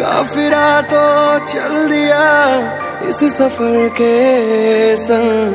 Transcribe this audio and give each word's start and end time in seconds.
काफिरा 0.00 0.80
तो 0.80 1.38
चल 1.46 1.88
दिया 1.88 2.24
इस 3.08 3.18
सफ़र 3.38 3.88
के 3.88 4.96
संग। 4.96 5.54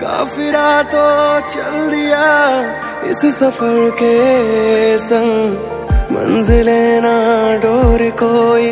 काफिरा 0.00 0.82
तो 0.82 1.40
चल 1.48 1.90
दिया 1.90 2.26
इस 3.04 3.20
सफ़र 3.38 3.90
के 3.90 4.98
संग। 4.98 5.52
मंजिले 6.12 7.00
ना 7.00 7.16
डोर 7.56 8.10
कोई, 8.10 8.66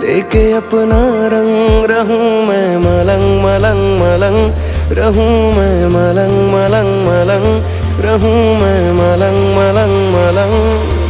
लेके 0.00 0.52
अपना 0.52 1.00
रंग 1.26 1.84
रहूँ 1.84 2.46
मैं। 2.46 2.76
मलंग 2.76 3.44
मलंग 3.44 4.00
मलंग। 4.00 4.65
रहूँ 4.90 5.52
मैं 5.54 5.88
मलंग 5.88 6.54
मलंग 6.54 7.06
मलंग। 7.06 7.62
रहूँ 8.04 8.56
मैं 8.56 8.92
मलंग 8.92 9.56
मलंग 9.56 10.14
मलंग। 10.14 11.06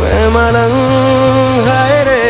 मैं 0.00 0.28
मलंग, 0.28 1.68
हाय 1.68 2.04
रे। 2.04 2.20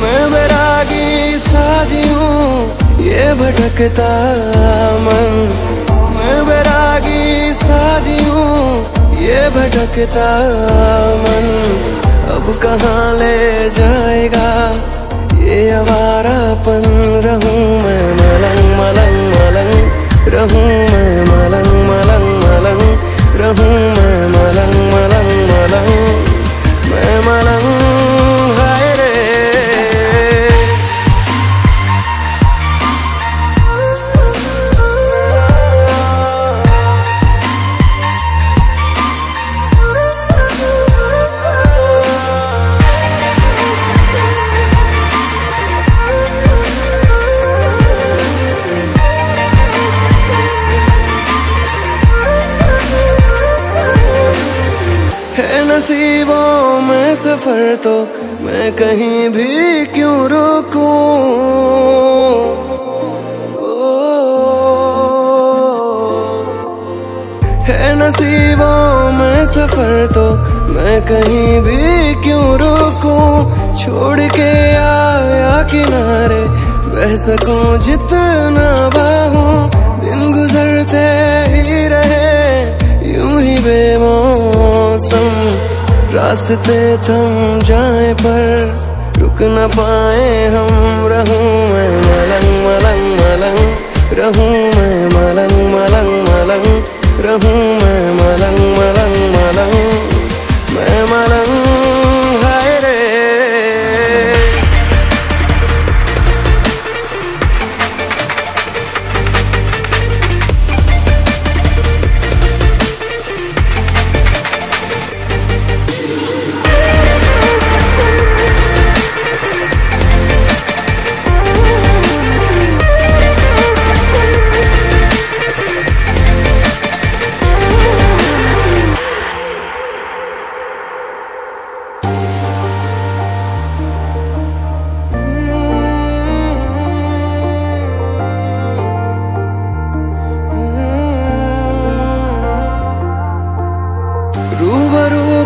मैं 0.00 0.30
हूँ 2.08 2.68
ये 3.00 3.34
भटकता 3.34 4.10
मन। 4.96 5.63
भटकता 9.50 10.28
मन। 11.22 11.46
अब 12.30 12.44
कहाँ 12.62 13.18
ले 13.18 13.70
जाएगा? 13.70 14.48
ये 15.44 15.70
आवारापन 15.70 16.82
रहूँ 17.24 17.82
मैं 17.82 18.04
मलंग 18.12 18.64
मलंग 18.78 19.18
मलंग। 19.34 19.74
रहूँ 20.34 20.62
मैं 20.62 21.24
मलंग 21.24 21.72
मलंग 21.88 22.28
मलंग। 22.44 22.82
रहूँ 23.40 23.68
मैं 23.68 24.28
मलंग 24.28 24.54
मलंग। 24.54 24.73
नसीबों 55.74 56.80
में 56.80 57.16
सफ़र 57.16 57.76
तो 57.76 57.94
मैं 58.44 58.72
कहीं 58.72 59.28
भी 59.28 59.86
क्यों 59.86 60.18
रुकूं? 60.28 60.84
है 67.62 67.80
नसीबों 67.94 69.12
में 69.12 69.46
सफ़र 69.46 70.06
तो 70.06 70.26
मैं 70.74 70.96
कहीं 71.02 71.60
भी 71.60 72.14
क्यों 72.22 72.46
रुकूं? 72.58 73.26
छोड़ 73.74 74.20
के 74.20 74.50
आया 74.76 75.56
किनारे, 75.72 76.42
बह 76.94 77.16
सकूँ 77.16 77.78
जितना 77.78 78.63
रास्ते 86.34 86.78
थम 87.06 87.60
जाए 87.62 88.06
पर 88.18 89.20
रुक 89.20 89.42
न 89.54 89.66
पाए 89.70 90.24
हम, 90.46 90.72
रहूँ 91.12 91.46
मैं 91.70 91.90
मलंग 92.06 92.50
मलंग 92.64 93.06
मलंग, 93.20 93.60
रहूँ 94.18 94.50
मैं 94.74 94.98
मलंग 95.14 95.56
मलंग 95.74 96.12
मलंग, 96.26 96.66
रहूँ 97.26 97.58
मैं 97.82 98.02
मलंग। 98.14 98.33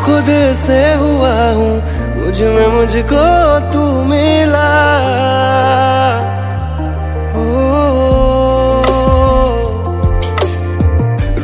खुद 0.09 0.29
से 0.57 0.81
हुआ 0.95 1.33
हूँ 1.57 1.73
मुझमें 2.17 2.69
मुझको 2.75 3.25
तू 3.73 3.83
मिला। 4.05 4.69
ओ, 7.37 7.45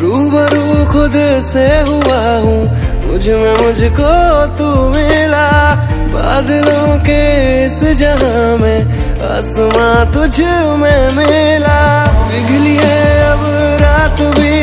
रूबरू 0.00 0.64
खुद 0.92 1.16
से 1.50 1.66
हुआ 1.90 2.22
हूँ 2.44 2.58
मुझमें 3.06 3.54
मुझको 3.62 4.14
तू 4.58 4.70
मिला। 4.96 5.48
बादलों 6.14 6.88
के 7.04 7.20
इस 7.64 7.78
जहाँ 8.00 8.56
में 8.58 8.80
आसमां 9.28 9.94
तुझ 10.14 10.40
में 10.80 11.02
मिला। 11.16 11.80
पिघली 12.30 12.76
है 12.76 13.02
अब 13.30 13.44
रात 13.82 14.22
भी 14.38 14.58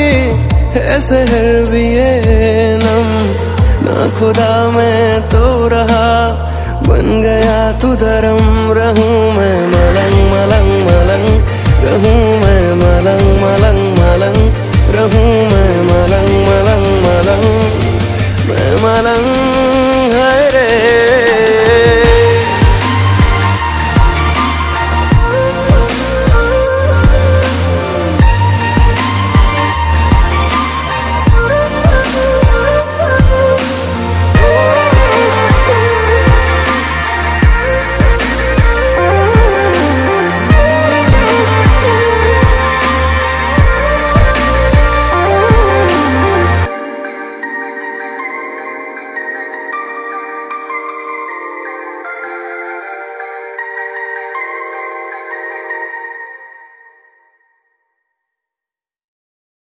है 0.75 0.99
शहर 1.01 1.65
भी 1.71 1.85
है 1.93 2.80
खुदा 4.17 4.51
मैं 4.75 5.21
तो 5.29 5.67
रहा 5.73 6.05
बन 6.87 7.05
गया 7.21 7.57
तू 7.81 7.93
धर्म 8.03 8.71
रहूँ 8.77 9.13
मैं 9.37 9.57
मलंग 9.73 10.17
मलंग 10.31 10.71
मलंग 10.87 11.27
रहूँ 11.85 12.30